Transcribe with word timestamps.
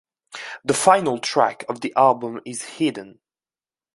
The 0.65 0.73
final 0.73 1.19
track 1.19 1.63
of 1.69 1.81
the 1.81 1.93
album 1.95 2.41
is 2.43 2.63
hidden. 2.63 3.19